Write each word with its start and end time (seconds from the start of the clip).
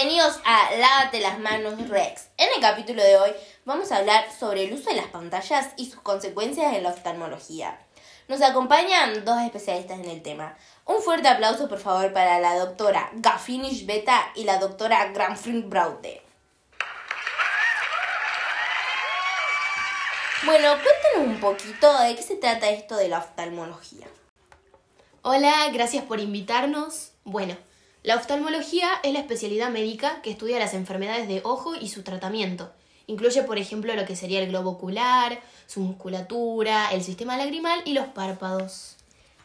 Bienvenidos 0.00 0.38
a 0.44 0.70
Lávate 0.76 1.18
las 1.18 1.40
manos 1.40 1.88
Rex. 1.88 2.28
En 2.36 2.48
el 2.54 2.60
capítulo 2.60 3.02
de 3.02 3.16
hoy 3.16 3.32
vamos 3.64 3.90
a 3.90 3.96
hablar 3.96 4.26
sobre 4.30 4.62
el 4.62 4.74
uso 4.74 4.90
de 4.90 4.94
las 4.94 5.08
pantallas 5.08 5.70
y 5.76 5.90
sus 5.90 6.00
consecuencias 6.02 6.72
en 6.72 6.84
la 6.84 6.90
oftalmología. 6.90 7.80
Nos 8.28 8.40
acompañan 8.40 9.24
dos 9.24 9.40
especialistas 9.42 9.98
en 9.98 10.08
el 10.08 10.22
tema. 10.22 10.56
Un 10.84 11.02
fuerte 11.02 11.26
aplauso 11.26 11.68
por 11.68 11.80
favor 11.80 12.12
para 12.12 12.38
la 12.38 12.54
doctora 12.54 13.10
Gaffinish 13.14 13.86
Beta 13.86 14.30
y 14.36 14.44
la 14.44 14.58
doctora 14.58 15.08
Granfring 15.08 15.68
Braute. 15.68 16.22
Bueno, 20.44 20.74
cuéntanos 20.74 21.34
un 21.34 21.40
poquito 21.40 21.98
de 21.98 22.14
qué 22.14 22.22
se 22.22 22.36
trata 22.36 22.70
esto 22.70 22.94
de 22.94 23.08
la 23.08 23.18
oftalmología. 23.18 24.06
Hola, 25.22 25.68
gracias 25.72 26.04
por 26.04 26.20
invitarnos. 26.20 27.10
Bueno, 27.24 27.56
la 28.08 28.16
oftalmología 28.16 28.88
es 29.02 29.12
la 29.12 29.18
especialidad 29.18 29.68
médica 29.68 30.22
que 30.22 30.30
estudia 30.30 30.58
las 30.58 30.72
enfermedades 30.72 31.28
de 31.28 31.42
ojo 31.44 31.74
y 31.74 31.90
su 31.90 32.04
tratamiento. 32.04 32.72
Incluye, 33.06 33.42
por 33.42 33.58
ejemplo, 33.58 33.94
lo 33.94 34.06
que 34.06 34.16
sería 34.16 34.40
el 34.40 34.48
globo 34.48 34.70
ocular, 34.70 35.38
su 35.66 35.80
musculatura, 35.80 36.88
el 36.90 37.02
sistema 37.02 37.36
lagrimal 37.36 37.82
y 37.84 37.92
los 37.92 38.06
párpados. 38.06 38.96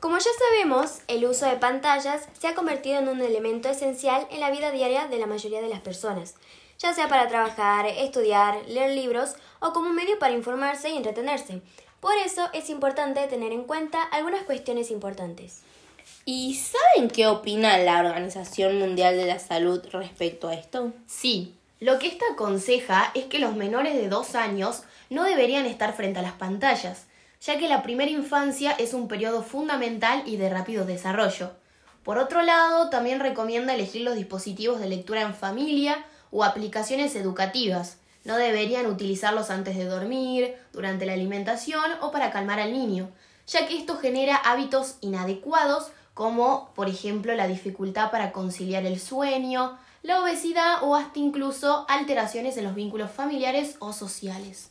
Como 0.00 0.16
ya 0.16 0.30
sabemos, 0.38 1.00
el 1.06 1.26
uso 1.26 1.44
de 1.44 1.56
pantallas 1.56 2.30
se 2.40 2.48
ha 2.48 2.54
convertido 2.54 2.98
en 2.98 3.08
un 3.08 3.20
elemento 3.20 3.68
esencial 3.68 4.26
en 4.30 4.40
la 4.40 4.50
vida 4.50 4.70
diaria 4.70 5.06
de 5.06 5.18
la 5.18 5.26
mayoría 5.26 5.60
de 5.60 5.68
las 5.68 5.80
personas, 5.80 6.34
ya 6.78 6.94
sea 6.94 7.08
para 7.08 7.28
trabajar, 7.28 7.84
estudiar, 7.84 8.66
leer 8.68 8.96
libros 8.96 9.34
o 9.60 9.74
como 9.74 9.90
medio 9.90 10.18
para 10.18 10.32
informarse 10.32 10.88
y 10.88 10.96
entretenerse. 10.96 11.60
Por 12.00 12.14
eso 12.24 12.48
es 12.54 12.70
importante 12.70 13.26
tener 13.26 13.52
en 13.52 13.64
cuenta 13.64 14.02
algunas 14.02 14.44
cuestiones 14.44 14.90
importantes. 14.90 15.60
¿Y 16.24 16.54
saben 16.54 17.08
qué 17.08 17.28
opina 17.28 17.78
la 17.78 18.00
Organización 18.00 18.78
Mundial 18.78 19.16
de 19.16 19.26
la 19.26 19.38
Salud 19.38 19.80
respecto 19.92 20.48
a 20.48 20.54
esto? 20.54 20.92
Sí, 21.06 21.54
lo 21.78 21.98
que 21.98 22.08
esta 22.08 22.24
aconseja 22.32 23.12
es 23.14 23.26
que 23.26 23.38
los 23.38 23.54
menores 23.54 23.94
de 23.94 24.08
dos 24.08 24.34
años 24.34 24.82
no 25.08 25.24
deberían 25.24 25.66
estar 25.66 25.94
frente 25.94 26.18
a 26.18 26.22
las 26.22 26.32
pantallas, 26.32 27.04
ya 27.40 27.58
que 27.58 27.68
la 27.68 27.82
primera 27.82 28.10
infancia 28.10 28.72
es 28.72 28.92
un 28.92 29.08
periodo 29.08 29.42
fundamental 29.42 30.22
y 30.26 30.36
de 30.36 30.48
rápido 30.48 30.84
desarrollo. 30.84 31.52
Por 32.02 32.18
otro 32.18 32.42
lado, 32.42 32.88
también 32.90 33.20
recomienda 33.20 33.74
elegir 33.74 34.02
los 34.02 34.16
dispositivos 34.16 34.80
de 34.80 34.88
lectura 34.88 35.22
en 35.22 35.34
familia 35.34 36.04
o 36.30 36.44
aplicaciones 36.44 37.14
educativas. 37.14 37.98
No 38.24 38.36
deberían 38.36 38.86
utilizarlos 38.86 39.50
antes 39.50 39.76
de 39.76 39.84
dormir, 39.84 40.56
durante 40.72 41.06
la 41.06 41.12
alimentación 41.12 41.84
o 42.00 42.10
para 42.10 42.32
calmar 42.32 42.58
al 42.58 42.72
niño, 42.72 43.10
ya 43.46 43.66
que 43.66 43.78
esto 43.78 43.96
genera 43.96 44.36
hábitos 44.36 44.96
inadecuados 45.00 45.90
como 46.14 46.70
por 46.74 46.88
ejemplo 46.88 47.34
la 47.34 47.46
dificultad 47.46 48.10
para 48.10 48.32
conciliar 48.32 48.86
el 48.86 48.98
sueño, 48.98 49.78
la 50.02 50.22
obesidad 50.22 50.82
o 50.82 50.94
hasta 50.94 51.18
incluso 51.18 51.84
alteraciones 51.88 52.56
en 52.56 52.64
los 52.64 52.74
vínculos 52.74 53.10
familiares 53.10 53.76
o 53.80 53.92
sociales. 53.92 54.70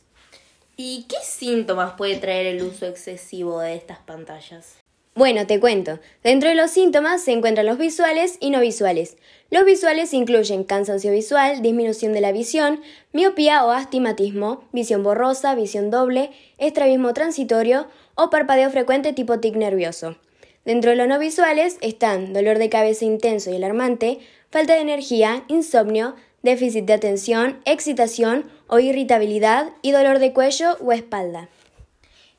¿Y 0.76 1.04
qué 1.08 1.16
síntomas 1.22 1.94
puede 1.94 2.16
traer 2.16 2.46
el 2.46 2.62
uso 2.62 2.86
excesivo 2.86 3.60
de 3.60 3.76
estas 3.76 3.98
pantallas? 3.98 4.85
Bueno, 5.16 5.46
te 5.46 5.58
cuento. 5.58 5.98
Dentro 6.22 6.50
de 6.50 6.54
los 6.54 6.70
síntomas 6.70 7.22
se 7.22 7.32
encuentran 7.32 7.64
los 7.64 7.78
visuales 7.78 8.36
y 8.38 8.50
no 8.50 8.60
visuales. 8.60 9.16
Los 9.50 9.64
visuales 9.64 10.12
incluyen 10.12 10.62
cansancio 10.62 11.10
visual, 11.10 11.62
disminución 11.62 12.12
de 12.12 12.20
la 12.20 12.32
visión, 12.32 12.82
miopía 13.14 13.64
o 13.64 13.70
astigmatismo, 13.70 14.64
visión 14.72 15.02
borrosa, 15.02 15.54
visión 15.54 15.90
doble, 15.90 16.32
estrabismo 16.58 17.14
transitorio 17.14 17.86
o 18.14 18.28
parpadeo 18.28 18.68
frecuente 18.68 19.14
tipo 19.14 19.40
tic 19.40 19.56
nervioso. 19.56 20.18
Dentro 20.66 20.90
de 20.90 20.96
los 20.96 21.08
no 21.08 21.18
visuales 21.18 21.78
están 21.80 22.34
dolor 22.34 22.58
de 22.58 22.68
cabeza 22.68 23.06
intenso 23.06 23.50
y 23.50 23.56
alarmante, 23.56 24.18
falta 24.50 24.74
de 24.74 24.80
energía, 24.80 25.44
insomnio, 25.48 26.14
déficit 26.42 26.84
de 26.84 26.92
atención, 26.92 27.58
excitación 27.64 28.50
o 28.66 28.80
irritabilidad 28.80 29.70
y 29.80 29.92
dolor 29.92 30.18
de 30.18 30.34
cuello 30.34 30.76
o 30.84 30.92
espalda. 30.92 31.48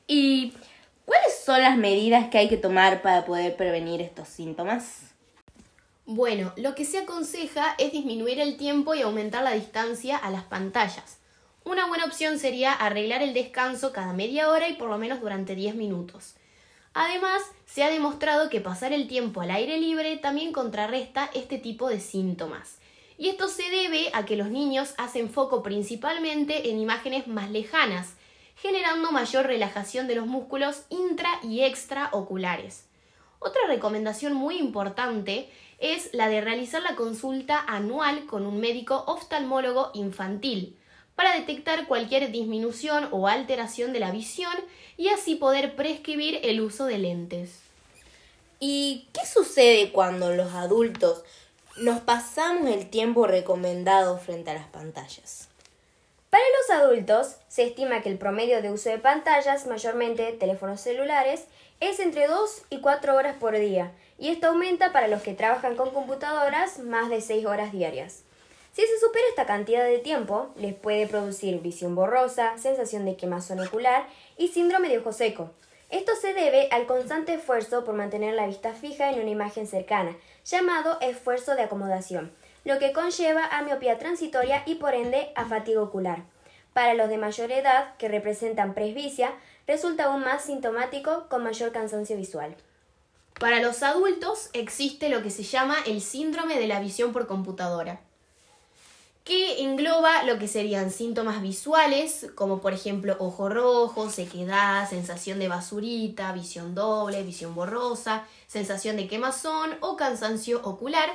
¿Y 0.06 0.52
cuáles 1.08 1.42
son 1.42 1.62
las 1.62 1.78
medidas 1.78 2.28
que 2.28 2.36
hay 2.36 2.50
que 2.50 2.58
tomar 2.58 3.00
para 3.00 3.24
poder 3.24 3.56
prevenir 3.56 4.02
estos 4.02 4.28
síntomas? 4.28 5.04
Bueno, 6.04 6.52
lo 6.58 6.74
que 6.74 6.84
se 6.84 6.98
aconseja 6.98 7.74
es 7.78 7.92
disminuir 7.92 8.38
el 8.40 8.58
tiempo 8.58 8.94
y 8.94 9.00
aumentar 9.00 9.42
la 9.42 9.52
distancia 9.52 10.18
a 10.18 10.30
las 10.30 10.42
pantallas. 10.42 11.16
Una 11.64 11.86
buena 11.86 12.04
opción 12.04 12.38
sería 12.38 12.74
arreglar 12.74 13.22
el 13.22 13.32
descanso 13.32 13.90
cada 13.90 14.12
media 14.12 14.50
hora 14.50 14.68
y 14.68 14.74
por 14.74 14.90
lo 14.90 14.98
menos 14.98 15.22
durante 15.22 15.54
10 15.54 15.76
minutos. 15.76 16.34
Además, 16.92 17.40
se 17.64 17.82
ha 17.82 17.88
demostrado 17.88 18.50
que 18.50 18.60
pasar 18.60 18.92
el 18.92 19.08
tiempo 19.08 19.40
al 19.40 19.50
aire 19.50 19.78
libre 19.78 20.18
también 20.18 20.52
contrarresta 20.52 21.30
este 21.32 21.56
tipo 21.56 21.88
de 21.88 22.00
síntomas. 22.00 22.76
Y 23.16 23.30
esto 23.30 23.48
se 23.48 23.70
debe 23.70 24.10
a 24.12 24.26
que 24.26 24.36
los 24.36 24.50
niños 24.50 24.92
hacen 24.98 25.30
foco 25.30 25.62
principalmente 25.62 26.68
en 26.68 26.78
imágenes 26.78 27.26
más 27.28 27.50
lejanas, 27.50 28.17
generando 28.60 29.12
mayor 29.12 29.46
relajación 29.46 30.06
de 30.06 30.16
los 30.16 30.26
músculos 30.26 30.82
intra 30.88 31.30
y 31.42 31.62
extraoculares. 31.62 32.84
Otra 33.38 33.62
recomendación 33.68 34.32
muy 34.32 34.58
importante 34.58 35.48
es 35.78 36.10
la 36.12 36.28
de 36.28 36.40
realizar 36.40 36.82
la 36.82 36.96
consulta 36.96 37.64
anual 37.66 38.26
con 38.26 38.46
un 38.46 38.60
médico 38.60 39.04
oftalmólogo 39.06 39.90
infantil, 39.94 40.76
para 41.18 41.34
detectar 41.34 41.88
cualquier 41.88 42.30
disminución 42.30 43.08
o 43.10 43.26
alteración 43.26 43.92
de 43.92 43.98
la 43.98 44.12
visión 44.12 44.54
y 44.96 45.08
así 45.08 45.34
poder 45.34 45.74
prescribir 45.74 46.38
el 46.44 46.60
uso 46.60 46.86
de 46.86 46.98
lentes. 46.98 47.58
¿Y 48.60 49.08
qué 49.12 49.26
sucede 49.26 49.90
cuando 49.90 50.32
los 50.32 50.54
adultos 50.54 51.24
nos 51.76 51.98
pasamos 52.00 52.70
el 52.70 52.88
tiempo 52.88 53.26
recomendado 53.26 54.18
frente 54.18 54.52
a 54.52 54.54
las 54.54 54.68
pantallas? 54.68 55.48
Para 56.30 56.44
los 56.60 56.82
adultos, 56.82 57.36
se 57.48 57.62
estima 57.62 58.02
que 58.02 58.10
el 58.10 58.18
promedio 58.18 58.60
de 58.60 58.70
uso 58.70 58.90
de 58.90 58.98
pantallas, 58.98 59.66
mayormente 59.66 60.32
teléfonos 60.32 60.82
celulares, 60.82 61.46
es 61.80 62.00
entre 62.00 62.26
2 62.26 62.64
y 62.68 62.80
4 62.80 63.16
horas 63.16 63.36
por 63.38 63.56
día, 63.56 63.92
y 64.18 64.28
esto 64.28 64.48
aumenta 64.48 64.92
para 64.92 65.08
los 65.08 65.22
que 65.22 65.32
trabajan 65.32 65.74
con 65.74 65.90
computadoras 65.90 66.80
más 66.80 67.08
de 67.08 67.22
6 67.22 67.46
horas 67.46 67.72
diarias. 67.72 68.24
Si 68.72 68.82
se 68.82 69.00
supera 69.00 69.24
esta 69.30 69.46
cantidad 69.46 69.84
de 69.84 70.00
tiempo, 70.00 70.50
les 70.56 70.74
puede 70.74 71.06
producir 71.06 71.60
visión 71.60 71.94
borrosa, 71.94 72.58
sensación 72.58 73.06
de 73.06 73.16
quemazón 73.16 73.60
ocular 73.60 74.06
y 74.36 74.48
síndrome 74.48 74.90
de 74.90 74.98
ojo 74.98 75.12
seco. 75.12 75.50
Esto 75.88 76.14
se 76.14 76.34
debe 76.34 76.68
al 76.70 76.84
constante 76.86 77.32
esfuerzo 77.32 77.84
por 77.84 77.94
mantener 77.94 78.34
la 78.34 78.46
vista 78.46 78.74
fija 78.74 79.10
en 79.10 79.20
una 79.20 79.30
imagen 79.30 79.66
cercana, 79.66 80.14
llamado 80.44 80.98
esfuerzo 81.00 81.54
de 81.54 81.62
acomodación, 81.62 82.32
lo 82.64 82.78
que 82.78 82.92
conlleva 82.92 83.44
a 83.46 83.62
miopía 83.62 83.98
transitoria 83.98 84.62
y 84.66 84.76
por 84.76 84.94
ende 84.94 85.32
a 85.34 85.46
fatiga 85.46 85.82
ocular. 85.82 86.24
Para 86.72 86.94
los 86.94 87.08
de 87.08 87.18
mayor 87.18 87.50
edad, 87.50 87.96
que 87.96 88.08
representan 88.08 88.74
presbicia, 88.74 89.32
resulta 89.66 90.04
aún 90.04 90.22
más 90.22 90.44
sintomático 90.44 91.26
con 91.28 91.42
mayor 91.42 91.72
cansancio 91.72 92.16
visual. 92.16 92.56
Para 93.40 93.60
los 93.60 93.82
adultos 93.82 94.50
existe 94.52 95.08
lo 95.08 95.22
que 95.22 95.30
se 95.30 95.42
llama 95.42 95.76
el 95.86 96.00
síndrome 96.00 96.58
de 96.58 96.66
la 96.66 96.80
visión 96.80 97.12
por 97.12 97.26
computadora 97.26 98.00
que 99.28 99.62
engloba 99.62 100.22
lo 100.22 100.38
que 100.38 100.48
serían 100.48 100.90
síntomas 100.90 101.42
visuales, 101.42 102.28
como 102.34 102.62
por 102.62 102.72
ejemplo 102.72 103.14
ojo 103.18 103.50
rojo, 103.50 104.08
sequedad, 104.08 104.88
sensación 104.88 105.38
de 105.38 105.48
basurita, 105.48 106.32
visión 106.32 106.74
doble, 106.74 107.22
visión 107.24 107.54
borrosa, 107.54 108.24
sensación 108.46 108.96
de 108.96 109.06
quemazón 109.06 109.76
o 109.80 109.98
cansancio 109.98 110.62
ocular. 110.64 111.10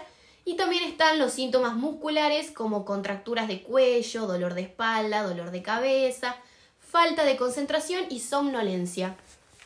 Y 0.45 0.55
también 0.55 0.83
están 0.83 1.19
los 1.19 1.33
síntomas 1.33 1.75
musculares 1.75 2.51
como 2.51 2.85
contracturas 2.85 3.47
de 3.47 3.61
cuello, 3.61 4.27
dolor 4.27 4.53
de 4.53 4.61
espalda, 4.61 5.23
dolor 5.23 5.51
de 5.51 5.61
cabeza, 5.61 6.35
falta 6.79 7.23
de 7.23 7.37
concentración 7.37 8.05
y 8.09 8.19
somnolencia. 8.19 9.15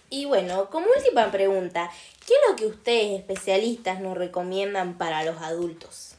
Y 0.09 0.25
bueno, 0.25 0.69
como 0.69 0.87
última 0.95 1.31
pregunta, 1.31 1.91
¿qué 2.25 2.33
es 2.33 2.39
lo 2.49 2.55
que 2.55 2.65
ustedes 2.67 3.19
especialistas 3.19 3.99
nos 3.99 4.17
recomiendan 4.17 4.97
para 4.97 5.23
los 5.23 5.41
adultos? 5.41 6.15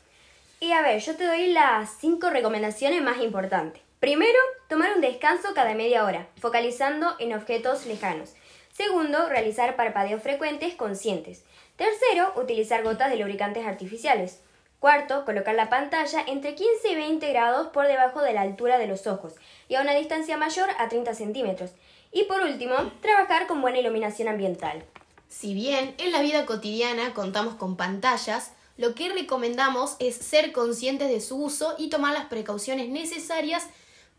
Y 0.61 0.73
a 0.73 0.83
ver, 0.83 1.01
yo 1.01 1.17
te 1.17 1.25
doy 1.25 1.53
las 1.53 1.91
cinco 2.01 2.31
recomendaciones 2.31 3.01
más 3.01 3.23
importantes. 3.23 3.81
Primero, 4.01 4.39
tomar 4.69 4.93
un 4.95 5.01
descanso 5.01 5.55
cada 5.55 5.75
media 5.75 6.05
hora, 6.05 6.29
focalizando 6.41 7.15
en 7.19 7.33
objetos 7.33 7.87
lejanos. 7.87 8.35
Segundo, 8.73 9.29
realizar 9.29 9.77
parpadeos 9.77 10.23
frecuentes 10.23 10.75
conscientes. 10.75 11.45
Tercero, 11.77 12.33
utilizar 12.37 12.83
gotas 12.83 13.11
de 13.11 13.17
lubricantes 13.17 13.67
artificiales. 13.67 14.41
Cuarto, 14.81 15.25
colocar 15.25 15.57
la 15.57 15.69
pantalla 15.69 16.23
entre 16.27 16.55
15 16.55 16.89
y 16.89 16.95
20 16.95 17.29
grados 17.31 17.67
por 17.69 17.89
debajo 17.89 18.23
de 18.23 18.33
la 18.33 18.43
altura 18.43 18.79
de 18.79 18.87
los 18.87 19.09
ojos 19.09 19.35
y 19.69 19.75
a 19.75 19.81
una 19.81 19.95
distancia 19.95 20.37
mayor 20.37 20.69
a 20.79 20.89
30 20.89 21.15
centímetros. 21.15 21.73
Y 22.13 22.25
por 22.25 22.43
último, 22.43 22.75
trabajar 23.01 23.49
con 23.49 23.61
buena 23.61 23.79
iluminación 23.79 24.29
ambiental. 24.29 24.85
Si 25.29 25.53
bien 25.53 25.95
en 25.99 26.13
la 26.13 26.23
vida 26.23 26.47
cotidiana 26.47 27.13
contamos 27.13 27.55
con 27.55 27.77
pantallas, 27.77 28.53
lo 28.77 28.95
que 28.95 29.13
recomendamos 29.13 29.97
es 29.99 30.15
ser 30.15 30.53
conscientes 30.53 31.09
de 31.09 31.21
su 31.21 31.37
uso 31.43 31.75
y 31.77 31.91
tomar 31.91 32.15
las 32.15 32.27
precauciones 32.27 32.89
necesarias 32.89 33.67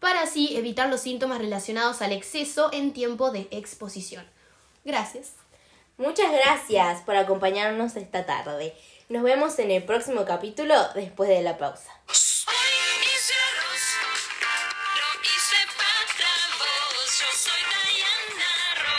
para 0.01 0.21
así 0.21 0.57
evitar 0.57 0.89
los 0.89 0.99
síntomas 0.99 1.39
relacionados 1.39 2.01
al 2.01 2.11
exceso 2.11 2.69
en 2.73 2.91
tiempo 2.91 3.31
de 3.31 3.47
exposición. 3.51 4.25
Gracias. 4.83 5.33
Muchas 5.97 6.31
gracias 6.31 7.01
por 7.01 7.15
acompañarnos 7.15 7.95
esta 7.95 8.25
tarde. 8.25 8.73
Nos 9.09 9.23
vemos 9.23 9.57
en 9.57 9.71
el 9.71 9.81
próximo 9.81 10.23
capítulo 10.23 10.75
después 10.93 11.27
de 11.29 11.41
la 11.41 11.57
pausa. 11.57 11.89